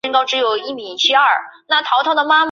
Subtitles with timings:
[0.03, 1.13] 次赛季他开始执教
[1.67, 2.31] 莱切。